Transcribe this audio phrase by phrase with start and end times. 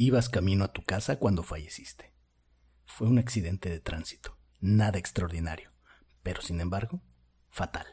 [0.00, 2.14] Ibas camino a tu casa cuando falleciste.
[2.86, 5.72] Fue un accidente de tránsito, nada extraordinario,
[6.22, 7.02] pero sin embargo,
[7.50, 7.84] fatal.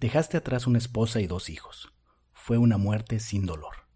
[0.00, 1.92] Dejaste atrás una esposa y dos hijos.
[2.32, 3.86] Fue una muerte sin dolor.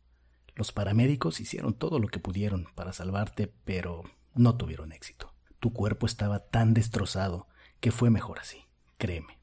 [0.55, 4.05] Los paramédicos hicieron todo lo que pudieron para salvarte, pero
[4.37, 5.35] no tuvieron éxito.
[5.59, 7.49] Tu cuerpo estaba tan destrozado
[7.81, 8.65] que fue mejor así,
[8.97, 9.41] créeme.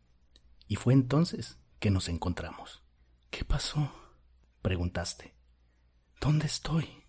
[0.69, 2.85] Y fue entonces que nos encontramos.
[3.31, 3.91] ¿Qué pasó?
[4.61, 5.35] preguntaste.
[6.21, 7.04] ¿Dónde estoy?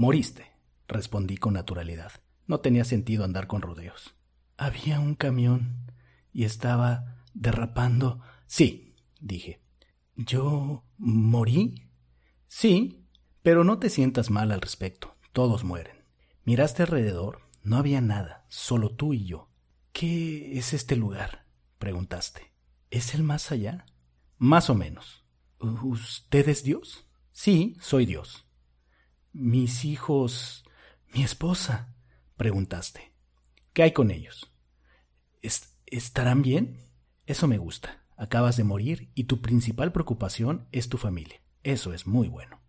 [0.00, 0.46] Moriste,
[0.88, 2.10] respondí con naturalidad.
[2.46, 4.14] No tenía sentido andar con rodeos.
[4.56, 5.92] Había un camión
[6.32, 8.22] y estaba derrapando.
[8.46, 9.60] Sí, dije.
[10.16, 11.90] ¿Yo morí?
[12.48, 13.04] Sí,
[13.42, 15.18] pero no te sientas mal al respecto.
[15.34, 16.02] Todos mueren.
[16.44, 17.42] Miraste alrededor.
[17.62, 19.50] No había nada, solo tú y yo.
[19.92, 21.44] ¿Qué es este lugar?
[21.76, 22.54] preguntaste.
[22.90, 23.84] ¿Es el más allá?
[24.38, 25.26] Más o menos.
[25.58, 27.06] ¿Usted es Dios?
[27.32, 28.46] Sí, soy Dios.
[29.32, 30.64] Mis hijos.
[31.14, 31.94] mi esposa.
[32.36, 33.12] preguntaste.
[33.72, 34.52] ¿Qué hay con ellos?
[35.86, 36.78] ¿Estarán bien?
[37.26, 38.02] Eso me gusta.
[38.16, 41.40] Acabas de morir y tu principal preocupación es tu familia.
[41.62, 42.60] Eso es muy bueno.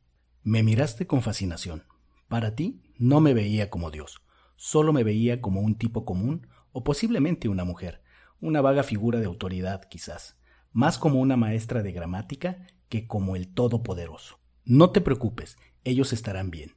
[0.44, 1.84] Me miraste con fascinación.
[2.28, 4.22] Para ti no me veía como Dios,
[4.56, 8.04] solo me veía como un tipo común o posiblemente una mujer,
[8.40, 10.40] una vaga figura de autoridad quizás,
[10.72, 14.41] más como una maestra de gramática que como el Todopoderoso.
[14.64, 16.76] No te preocupes, ellos estarán bien.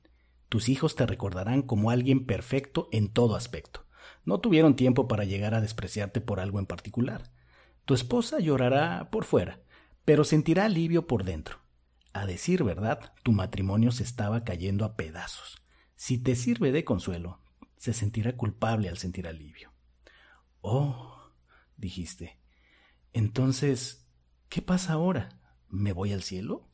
[0.49, 3.87] Tus hijos te recordarán como alguien perfecto en todo aspecto.
[4.25, 7.31] No tuvieron tiempo para llegar a despreciarte por algo en particular.
[7.85, 9.61] Tu esposa llorará por fuera,
[10.05, 11.59] pero sentirá alivio por dentro.
[12.13, 15.63] A decir verdad, tu matrimonio se estaba cayendo a pedazos.
[15.97, 17.41] Si te sirve de consuelo,
[17.77, 19.73] se sentirá culpable al sentir alivio.
[20.61, 21.33] Oh,
[21.77, 22.39] dijiste.
[23.13, 24.07] Entonces,
[24.49, 25.41] ¿qué pasa ahora?
[25.69, 26.69] ¿Me voy al cielo?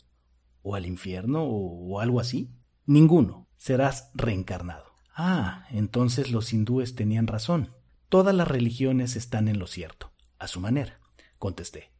[0.62, 1.44] ¿O al infierno?
[1.44, 2.50] ¿O, algo así?
[2.86, 3.48] Ninguno.
[3.56, 4.94] Serás reencarnado.
[5.14, 7.74] Ah, entonces los hindúes tenían razón.
[8.08, 10.98] Todas las religiones están en lo cierto, a su manera,
[11.38, 11.92] contesté.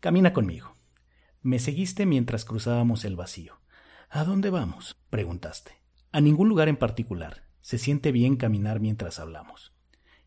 [0.00, 0.74] Camina conmigo.
[1.40, 3.60] Me seguiste mientras cruzábamos el vacío.
[4.10, 4.96] ¿A dónde vamos?
[5.10, 5.80] preguntaste.
[6.12, 7.44] A ningún lugar en particular.
[7.60, 9.72] Se siente bien caminar mientras hablamos.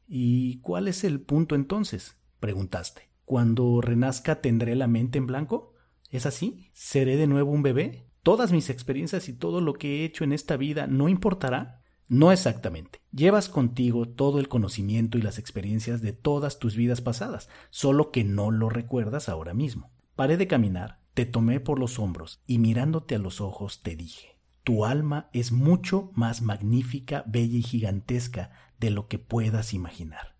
[0.07, 2.17] ¿Y cuál es el punto entonces?
[2.39, 3.09] preguntaste.
[3.25, 5.75] ¿Cuando renazca tendré la mente en blanco?
[6.09, 6.69] ¿Es así?
[6.73, 8.05] ¿Seré de nuevo un bebé?
[8.23, 11.81] ¿Todas mis experiencias y todo lo que he hecho en esta vida no importará?
[12.07, 13.01] No exactamente.
[13.11, 18.23] Llevas contigo todo el conocimiento y las experiencias de todas tus vidas pasadas, solo que
[18.23, 19.91] no lo recuerdas ahora mismo.
[20.15, 24.39] Paré de caminar te tomé por los hombros y mirándote a los ojos te dije,
[24.63, 30.37] tu alma es mucho más magnífica, bella y gigantesca de lo que puedas imaginar.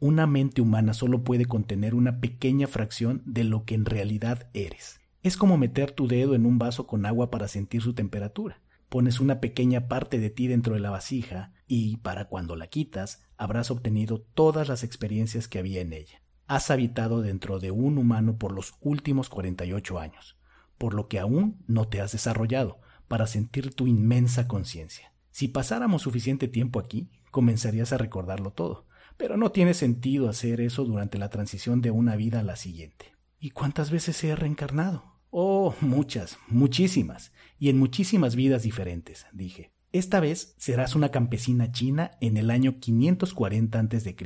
[0.00, 5.01] Una mente humana solo puede contener una pequeña fracción de lo que en realidad eres.
[5.22, 8.60] Es como meter tu dedo en un vaso con agua para sentir su temperatura.
[8.88, 13.22] Pones una pequeña parte de ti dentro de la vasija y, para cuando la quitas,
[13.36, 16.22] habrás obtenido todas las experiencias que había en ella
[16.54, 20.36] has habitado dentro de un humano por los últimos 48 años,
[20.76, 22.78] por lo que aún no te has desarrollado
[23.08, 25.14] para sentir tu inmensa conciencia.
[25.30, 30.84] Si pasáramos suficiente tiempo aquí, comenzarías a recordarlo todo, pero no tiene sentido hacer eso
[30.84, 33.14] durante la transición de una vida a la siguiente.
[33.38, 35.11] ¿Y cuántas veces he reencarnado?
[35.34, 39.72] Oh, muchas, muchísimas, y en muchísimas vidas diferentes, dije.
[39.90, 44.16] Esta vez serás una campesina china en el año 540 a.C.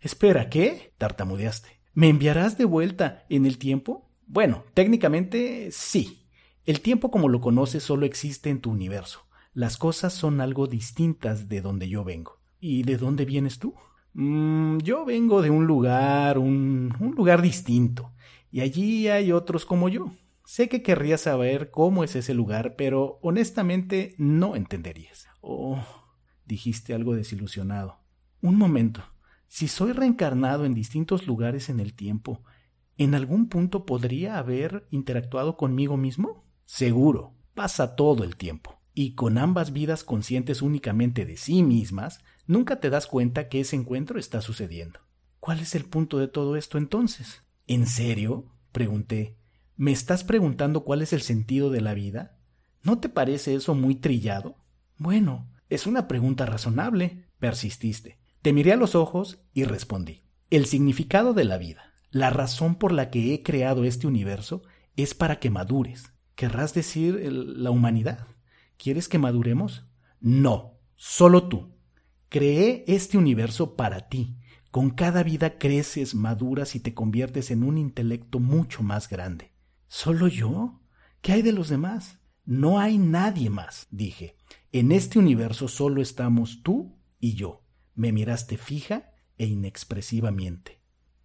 [0.00, 0.94] Espera, ¿qué?
[0.98, 1.68] tartamudeaste.
[1.94, 4.10] ¿Me enviarás de vuelta en el tiempo?
[4.26, 6.26] Bueno, técnicamente sí.
[6.64, 9.28] El tiempo como lo conoces solo existe en tu universo.
[9.52, 12.40] Las cosas son algo distintas de donde yo vengo.
[12.58, 13.74] ¿Y de dónde vienes tú?
[14.14, 18.12] Mm, yo vengo de un lugar, un, un lugar distinto.
[18.50, 20.10] Y allí hay otros como yo.
[20.48, 25.28] Sé que querrías saber cómo es ese lugar, pero honestamente no entenderías.
[25.42, 25.84] Oh,
[26.46, 27.98] dijiste algo desilusionado.
[28.40, 29.02] Un momento.
[29.46, 32.44] Si soy reencarnado en distintos lugares en el tiempo,
[32.96, 36.46] ¿en algún punto podría haber interactuado conmigo mismo?
[36.64, 38.80] Seguro, pasa todo el tiempo.
[38.94, 43.76] Y con ambas vidas conscientes únicamente de sí mismas, nunca te das cuenta que ese
[43.76, 45.00] encuentro está sucediendo.
[45.40, 47.44] ¿Cuál es el punto de todo esto entonces?
[47.66, 48.46] ¿En serio?
[48.72, 49.36] pregunté.
[49.80, 52.36] ¿Me estás preguntando cuál es el sentido de la vida?
[52.82, 54.56] ¿No te parece eso muy trillado?
[54.96, 58.18] Bueno, es una pregunta razonable, persististe.
[58.42, 60.24] Te miré a los ojos y respondí.
[60.50, 64.64] El significado de la vida, la razón por la que he creado este universo,
[64.96, 66.12] es para que madures.
[66.34, 68.26] ¿Querrás decir la humanidad?
[68.78, 69.84] ¿Quieres que maduremos?
[70.18, 71.76] No, solo tú.
[72.30, 74.38] Creé este universo para ti.
[74.72, 79.52] Con cada vida creces, maduras y te conviertes en un intelecto mucho más grande.
[79.88, 80.80] ¿Solo yo?
[81.22, 82.18] ¿Qué hay de los demás?
[82.44, 84.36] No hay nadie más, dije.
[84.70, 87.62] En este universo solo estamos tú y yo.
[87.94, 90.82] Me miraste fija e inexpresivamente.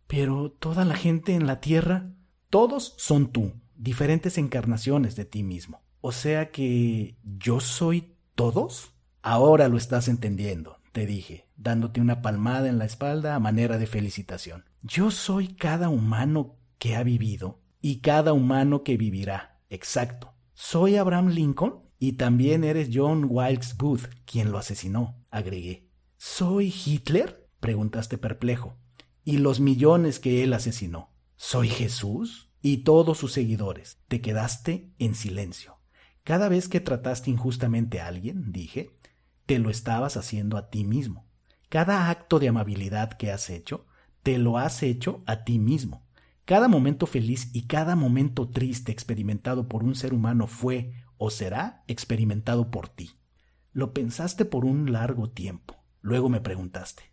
[0.08, 2.14] Pero toda la gente en la Tierra,
[2.50, 5.82] todos son tú, diferentes encarnaciones de ti mismo.
[6.00, 8.94] O sea que yo soy todos.
[9.22, 13.88] Ahora lo estás entendiendo, te dije, dándote una palmada en la espalda a manera de
[13.88, 14.66] felicitación.
[14.82, 19.60] Yo soy cada humano que ha vivido y cada humano que vivirá.
[19.70, 20.34] Exacto.
[20.54, 25.90] Soy Abraham Lincoln y también eres John Wilkes Booth quien lo asesinó, agregué.
[26.18, 27.50] ¿Soy Hitler?
[27.60, 28.78] preguntaste perplejo.
[29.26, 31.12] ¿Y los millones que él asesinó?
[31.36, 32.50] ¿Soy Jesús?
[32.62, 34.00] Y todos sus seguidores.
[34.08, 35.78] Te quedaste en silencio.
[36.24, 38.92] Cada vez que trataste injustamente a alguien, dije,
[39.46, 41.26] te lo estabas haciendo a ti mismo.
[41.68, 43.86] Cada acto de amabilidad que has hecho,
[44.22, 46.03] te lo has hecho a ti mismo.
[46.46, 51.84] Cada momento feliz y cada momento triste experimentado por un ser humano fue o será
[51.88, 53.12] experimentado por ti.
[53.72, 55.84] Lo pensaste por un largo tiempo.
[56.02, 57.04] Luego me preguntaste,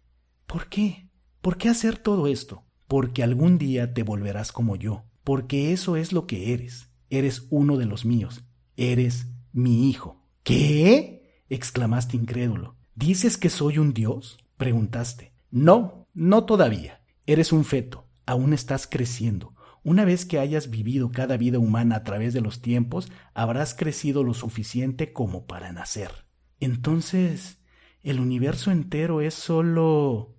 [0.47, 1.09] ¿por qué?
[1.41, 2.65] ¿Por qué hacer todo esto?
[2.88, 6.91] Porque algún día te volverás como yo, porque eso es lo que eres.
[7.09, 8.44] Eres uno de los míos.
[8.77, 10.27] Eres mi hijo.
[10.43, 11.44] ¿Qué?
[11.49, 12.77] exclamaste incrédulo.
[12.97, 14.38] ¿Dices que soy un dios?
[14.56, 15.32] preguntaste.
[15.50, 17.00] No, no todavía.
[17.27, 18.09] Eres un feto.
[18.31, 19.56] Aún estás creciendo.
[19.82, 24.23] Una vez que hayas vivido cada vida humana a través de los tiempos, habrás crecido
[24.23, 26.12] lo suficiente como para nacer.
[26.61, 27.59] Entonces,
[28.05, 30.37] ¿el universo entero es solo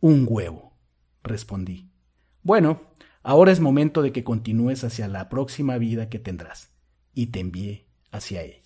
[0.00, 0.78] un huevo?
[1.22, 1.90] respondí.
[2.42, 2.80] Bueno,
[3.22, 6.72] ahora es momento de que continúes hacia la próxima vida que tendrás.
[7.12, 8.65] Y te envié hacia ella.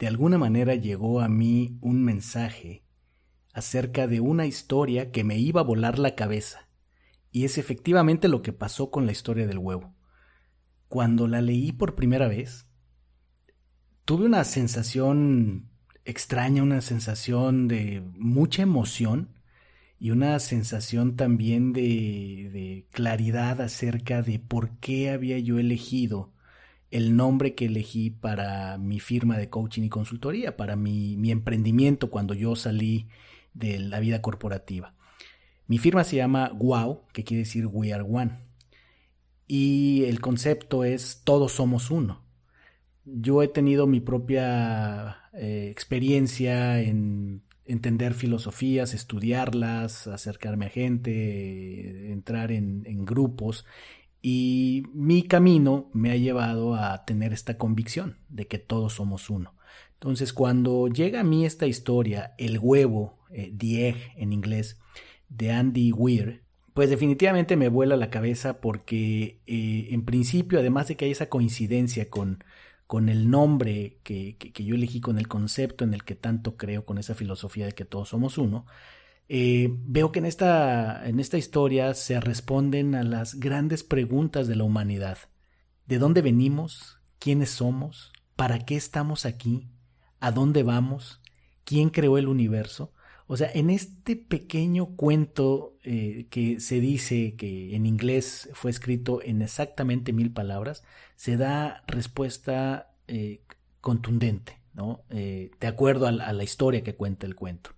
[0.00, 2.84] de alguna manera llegó a mí un mensaje
[3.52, 6.70] acerca de una historia que me iba a volar la cabeza.
[7.30, 9.94] Y es efectivamente lo que pasó con la historia del huevo.
[10.88, 12.66] Cuando la leí por primera vez,
[14.06, 15.68] tuve una sensación
[16.06, 19.34] extraña, una sensación de mucha emoción
[19.98, 26.32] y una sensación también de, de claridad acerca de por qué había yo elegido
[26.90, 32.10] el nombre que elegí para mi firma de coaching y consultoría, para mi, mi, emprendimiento
[32.10, 33.06] cuando yo salí
[33.54, 34.94] de la vida corporativa.
[35.66, 38.38] Mi firma se llama WOW, que quiere decir We Are One.
[39.46, 42.24] Y el concepto es todos somos uno.
[43.04, 52.50] Yo he tenido mi propia eh, experiencia en entender filosofías, estudiarlas, acercarme a gente, entrar
[52.50, 53.64] en, en grupos
[54.22, 59.54] y mi camino me ha llevado a tener esta convicción de que todos somos uno.
[59.94, 64.78] Entonces, cuando llega a mí esta historia, El huevo, eh, The Egg en inglés,
[65.28, 66.42] de Andy Weir,
[66.74, 71.28] pues definitivamente me vuela la cabeza porque eh, en principio, además de que hay esa
[71.28, 72.44] coincidencia con,
[72.86, 76.84] con el nombre que, que, yo elegí, con el concepto en el que tanto creo,
[76.84, 78.66] con esa filosofía de que todos somos uno,
[79.32, 84.56] eh, veo que en esta, en esta historia se responden a las grandes preguntas de
[84.56, 85.18] la humanidad.
[85.86, 86.98] ¿De dónde venimos?
[87.20, 88.10] ¿Quiénes somos?
[88.34, 89.68] ¿Para qué estamos aquí?
[90.18, 91.20] ¿A dónde vamos?
[91.62, 92.92] ¿Quién creó el universo?
[93.28, 99.22] O sea, en este pequeño cuento eh, que se dice que en inglés fue escrito
[99.22, 100.82] en exactamente mil palabras,
[101.14, 103.42] se da respuesta eh,
[103.80, 105.04] contundente, ¿no?
[105.08, 107.70] de acuerdo a la historia que cuenta el cuento.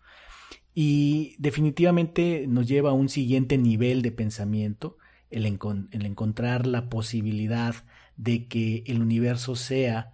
[0.75, 4.97] Y definitivamente nos lleva a un siguiente nivel de pensamiento,
[5.31, 7.75] el, encontrar la posibilidad
[8.17, 10.13] de que el universo sea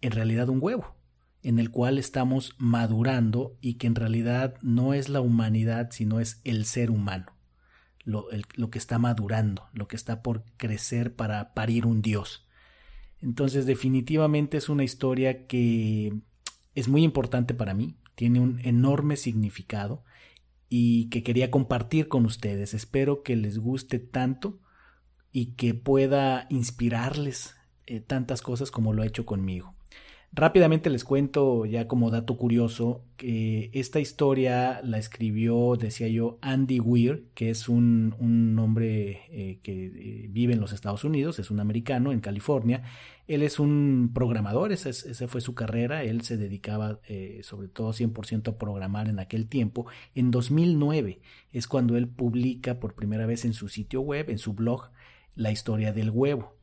[0.00, 0.96] en realidad un huevo,
[1.42, 6.40] en el cual estamos madurando y que en realidad no es la humanidad, sino es
[6.44, 7.32] el ser humano,
[8.04, 12.48] lo, lo que está madurando, lo que está por crecer para parir un Dios.
[13.20, 16.12] Entonces definitivamente es una historia que
[16.74, 20.02] es muy importante para mí, tiene un enorme significado
[20.68, 22.74] y que quería compartir con ustedes.
[22.74, 24.58] Espero que les guste tanto
[25.30, 27.54] y que pueda inspirarles
[27.86, 29.75] eh, tantas cosas como lo ha hecho conmigo.
[30.32, 36.78] Rápidamente les cuento, ya como dato curioso, que esta historia la escribió, decía yo, Andy
[36.78, 41.50] Weir, que es un, un hombre eh, que eh, vive en los Estados Unidos, es
[41.50, 42.82] un americano en California.
[43.26, 44.92] Él es un programador, esa,
[45.26, 49.86] fue su carrera, él se dedicaba eh, sobre todo 100% a programar en aquel tiempo.
[50.14, 54.52] En 2009 es cuando él publica por primera vez en su sitio web, en su
[54.52, 54.90] blog,
[55.34, 56.55] la historia del huevo.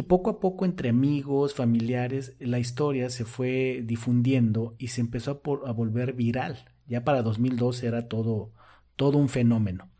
[0.00, 5.42] Y poco a poco entre amigos, familiares, la historia se fue difundiendo y se empezó
[5.66, 6.72] a, volver viral.
[6.86, 8.54] Ya para 2012 era todo,
[8.96, 9.90] todo un fenómeno.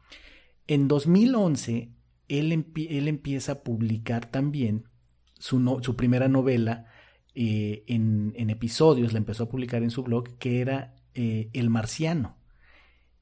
[0.67, 1.93] En 2011
[2.29, 4.85] él, él empieza a publicar también
[5.39, 6.87] su, su primera novela
[7.35, 12.39] eh, en, episodios, la empezó a publicar en su blog, que era eh, El Marciano.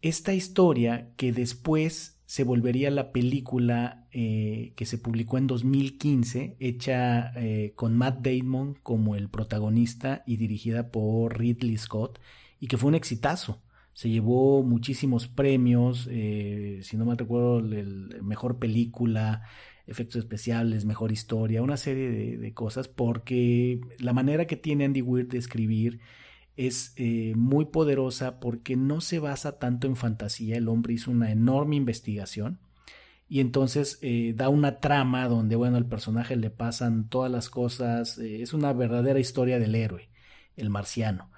[0.00, 7.32] Esta historia que después se volvería la película eh, que se publicó en 2015, hecha
[7.36, 12.20] eh, con Matt Damon como el protagonista y dirigida por Ridley Scott,
[12.60, 13.62] y que fue un exitazo.
[13.94, 19.44] Se llevó muchísimos premios, eh, si no me recuerdo, el mejor película,
[19.86, 25.00] efectos especiales, mejor historia, una serie de, de cosas, porque la manera que tiene Andy
[25.00, 26.00] Weir de escribir
[26.58, 31.30] es eh, muy poderosa porque no se basa tanto en fantasía, el hombre hizo una
[31.30, 32.58] enorme investigación
[33.28, 38.18] y entonces eh, da una trama donde, bueno, al personaje le pasan todas las cosas,
[38.18, 40.08] eh, es una verdadera historia del héroe,
[40.56, 41.30] el marciano.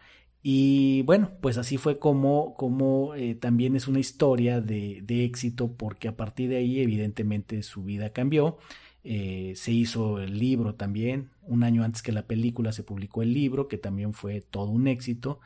[0.42, 6.08] Y bueno, pues así fue como, como también es una historia de, de éxito porque
[6.08, 8.56] a partir de ahí evidentemente su vida cambió
[9.02, 13.33] eh, se hizo el libro también, un año antes que la película se publicó el
[13.33, 15.40] libro, que también fue todo un éxito.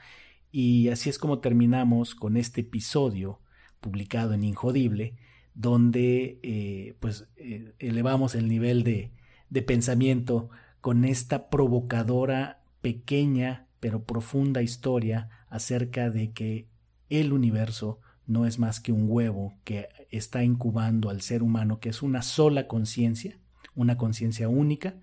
[0.51, 3.41] Y así es como terminamos con este episodio
[3.81, 5.15] publicado en Injodible,
[5.55, 9.13] donde eh, pues eh, elevamos el nivel de,
[9.51, 16.69] de pensamiento con esta provocadora, pequeña pero profunda historia acerca de que
[17.11, 21.91] el universo no es más que un huevo que está incubando al ser humano, que
[21.91, 23.39] es una sola conciencia,
[23.75, 25.01] una conciencia única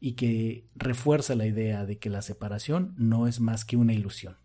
[0.00, 4.36] y que refuerza la idea de que la separación no es más que una ilusión.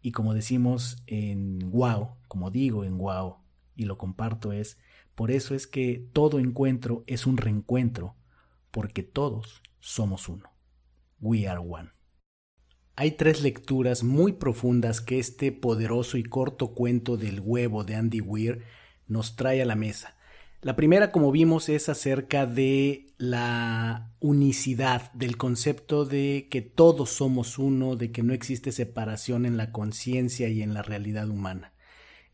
[0.00, 3.36] Y como decimos en Wow, como digo en Wow
[3.76, 4.78] y lo comparto es,
[5.14, 8.16] por eso es que todo encuentro es un reencuentro,
[8.70, 10.50] porque todos somos uno.
[11.20, 11.90] We are one.
[12.94, 18.20] Hay tres lecturas muy profundas que este poderoso y corto cuento del huevo de Andy
[18.20, 18.64] Weir
[19.06, 20.17] nos trae a la mesa.
[20.60, 27.58] La primera, como vimos, es acerca de la unicidad, del concepto de que todos somos
[27.58, 31.72] uno, de que no existe separación en la conciencia y en la realidad humana.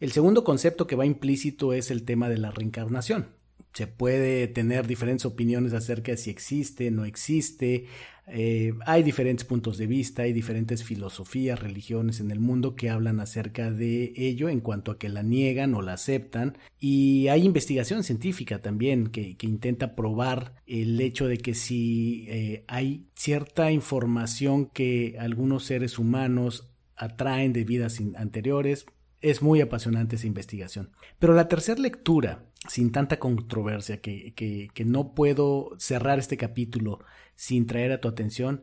[0.00, 3.28] El segundo concepto que va implícito es el tema de la reencarnación
[3.74, 7.86] se puede tener diferentes opiniones acerca de si existe, no existe.
[8.28, 13.18] Eh, hay diferentes puntos de vista, hay diferentes filosofías, religiones en el mundo que hablan
[13.18, 16.56] acerca de ello en cuanto a que la niegan o la aceptan.
[16.78, 23.08] Y hay investigación científica también que, intenta probar el hecho de que si eh, hay
[23.14, 28.86] cierta información que algunos seres humanos atraen de vidas anteriores,
[29.20, 30.90] es muy apasionante esa investigación.
[31.18, 37.00] Pero la tercera lectura, sin tanta controversia, que, que, no puedo cerrar este capítulo
[37.34, 38.62] sin traer a tu atención,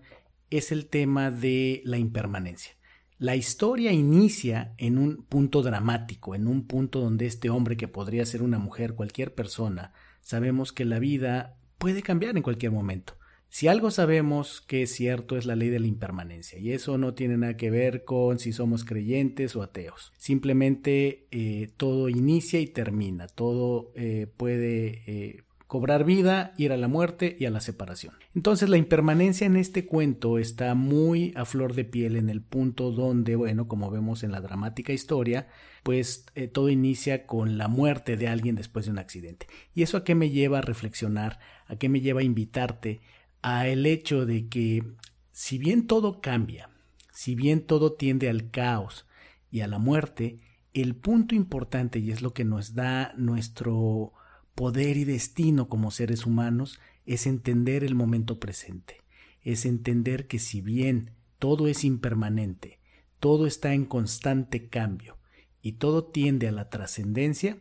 [0.49, 2.73] es el tema de la impermanencia.
[3.17, 8.25] La historia inicia en un punto dramático, en un punto donde este hombre que podría
[8.25, 13.15] ser una mujer, cualquier persona, sabemos que la vida puede cambiar en cualquier momento.
[13.51, 17.15] Si algo sabemos que es cierto es la ley de la impermanencia y eso no
[17.15, 20.13] tiene nada que ver con si somos creyentes o ateos.
[20.15, 26.87] Simplemente eh, todo inicia y termina, todo eh, puede eh, cobrar vida, ir a la
[26.87, 28.13] muerte y a la separación.
[28.33, 32.91] Entonces la impermanencia en este cuento está muy a flor de piel en el punto
[32.91, 35.49] donde, bueno, como vemos en la dramática historia,
[35.83, 39.47] pues todo inicia con la muerte de alguien después de un accidente.
[39.75, 41.39] ¿Y eso a qué me lleva a reflexionar?
[41.67, 43.01] ¿A qué me lleva a invitarte?
[43.41, 44.83] A el hecho de que
[45.31, 46.69] si bien todo cambia,
[47.13, 49.07] si bien todo tiende al caos
[49.49, 50.39] y a la muerte,
[50.73, 54.13] el punto importante y es lo que nos da nuestro
[54.55, 59.01] poder y destino como seres humanos es entender el momento presente,
[59.41, 62.79] es entender que si bien todo es impermanente,
[63.19, 65.17] todo está en constante cambio
[65.61, 67.57] y todo tiende a la trascendencia,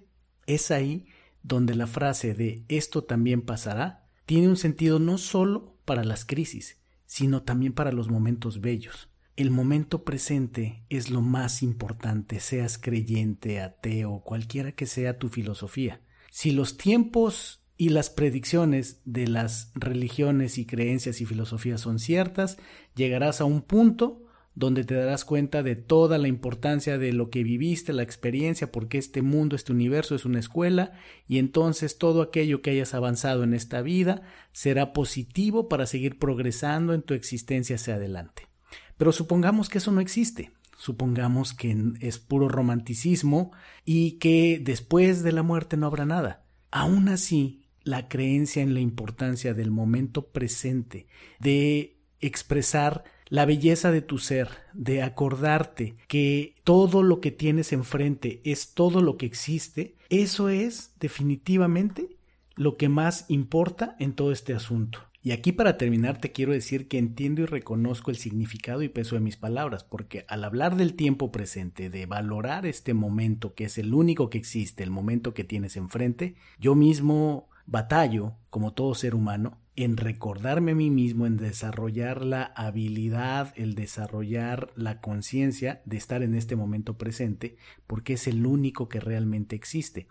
[0.46, 1.06] es ahí
[1.42, 6.78] donde la frase de esto también pasará tiene un sentido no solo para las crisis,
[7.04, 9.08] sino también para los momentos bellos.
[9.34, 16.00] El momento presente es lo más importante, seas creyente, ateo, cualquiera que sea tu filosofía.
[16.30, 22.56] Si los tiempos y las predicciones de las religiones y creencias y filosofías son ciertas,
[22.94, 27.44] llegarás a un punto donde te darás cuenta de toda la importancia de lo que
[27.44, 30.92] viviste, la experiencia, porque este mundo, este universo es una escuela,
[31.26, 36.94] y entonces todo aquello que hayas avanzado en esta vida será positivo para seguir progresando
[36.94, 38.48] en tu existencia hacia adelante.
[38.96, 43.52] Pero supongamos que eso no existe, supongamos que es puro romanticismo
[43.84, 46.44] y que después de la muerte no habrá nada.
[46.70, 51.06] Aún así, la creencia en la importancia del momento presente,
[51.38, 58.40] de expresar la belleza de tu ser, de acordarte que todo lo que tienes enfrente
[58.44, 62.16] es todo lo que existe, eso es definitivamente
[62.56, 64.98] lo que más importa en todo este asunto.
[65.22, 69.14] Y aquí para terminar te quiero decir que entiendo y reconozco el significado y peso
[69.14, 73.78] de mis palabras, porque al hablar del tiempo presente, de valorar este momento que es
[73.78, 79.14] el único que existe, el momento que tienes enfrente, yo mismo batallo, como todo ser
[79.14, 85.96] humano, en recordarme a mí mismo, en desarrollar la habilidad, el desarrollar la conciencia de
[85.96, 90.08] estar en este momento presente, porque es el único que realmente existe.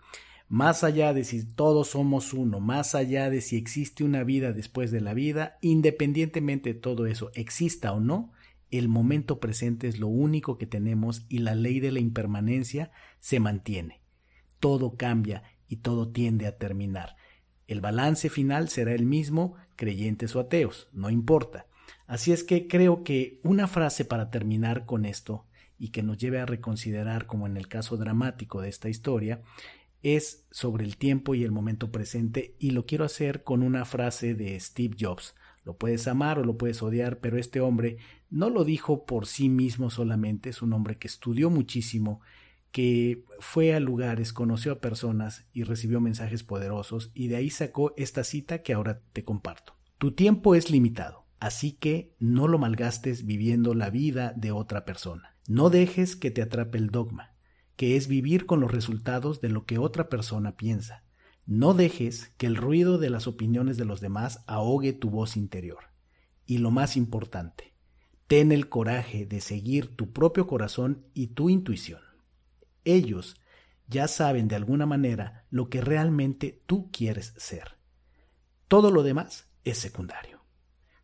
[0.48, 4.90] Más allá de si todos somos uno, más allá de si existe una vida después
[4.90, 8.32] de la vida, independientemente de todo eso, exista o no,
[8.70, 12.90] el momento presente es lo único que tenemos y la ley de la impermanencia
[13.20, 14.00] se mantiene.
[14.58, 17.16] Todo cambia y todo tiende a terminar.
[17.70, 21.66] El balance final será el mismo, creyentes o ateos, no importa.
[22.08, 25.46] Así es que creo que una frase para terminar con esto
[25.78, 29.42] y que nos lleve a reconsiderar, como en el caso dramático de esta historia,
[30.02, 34.34] es sobre el tiempo y el momento presente y lo quiero hacer con una frase
[34.34, 35.36] de Steve Jobs.
[35.64, 37.98] Lo puedes amar o lo puedes odiar, pero este hombre
[38.30, 42.20] no lo dijo por sí mismo solamente, es un hombre que estudió muchísimo
[42.72, 47.94] que fue a lugares, conoció a personas y recibió mensajes poderosos y de ahí sacó
[47.96, 49.74] esta cita que ahora te comparto.
[49.98, 55.36] Tu tiempo es limitado, así que no lo malgastes viviendo la vida de otra persona.
[55.48, 57.34] No dejes que te atrape el dogma,
[57.76, 61.02] que es vivir con los resultados de lo que otra persona piensa.
[61.46, 65.90] No dejes que el ruido de las opiniones de los demás ahogue tu voz interior.
[66.46, 67.74] Y lo más importante,
[68.28, 72.00] ten el coraje de seguir tu propio corazón y tu intuición.
[72.84, 73.36] Ellos
[73.88, 77.76] ya saben de alguna manera lo que realmente tú quieres ser.
[78.68, 80.40] Todo lo demás es secundario.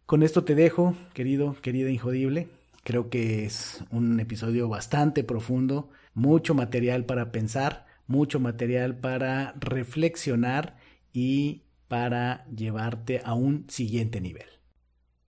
[0.07, 2.49] Con esto te dejo, querido, querida Injodible.
[2.85, 10.77] Creo que es un episodio bastante profundo, mucho material para pensar, mucho material para reflexionar
[11.13, 14.47] y para llevarte a un siguiente nivel.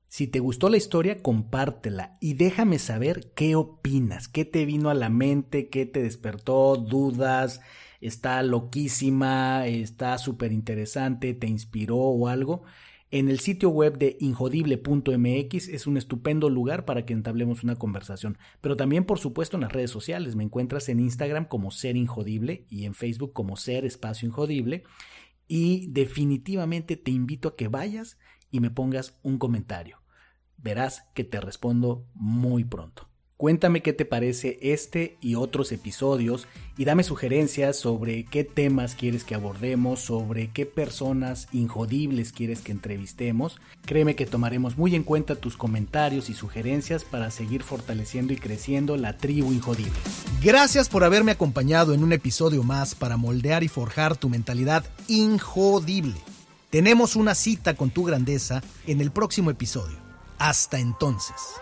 [0.08, 4.94] Si te gustó la historia, compártela y déjame saber qué opinas, qué te vino a
[4.94, 7.60] la mente, qué te despertó, dudas,
[8.00, 12.62] está loquísima, está súper interesante, te inspiró o algo.
[13.10, 18.38] En el sitio web de injodible.mx es un estupendo lugar para que entablemos una conversación,
[18.60, 20.36] pero también por supuesto en las redes sociales.
[20.36, 24.84] Me encuentras en Instagram como Ser Injodible y en Facebook como Ser Espacio Injodible.
[25.46, 28.18] Y definitivamente te invito a que vayas
[28.50, 29.97] y me pongas un comentario.
[30.58, 33.08] Verás que te respondo muy pronto.
[33.38, 39.22] Cuéntame qué te parece este y otros episodios y dame sugerencias sobre qué temas quieres
[39.22, 43.60] que abordemos, sobre qué personas injodibles quieres que entrevistemos.
[43.86, 48.96] Créeme que tomaremos muy en cuenta tus comentarios y sugerencias para seguir fortaleciendo y creciendo
[48.96, 49.92] la tribu injodible.
[50.42, 56.16] Gracias por haberme acompañado en un episodio más para moldear y forjar tu mentalidad injodible.
[56.70, 60.07] Tenemos una cita con tu grandeza en el próximo episodio.
[60.38, 61.60] Hasta entonces.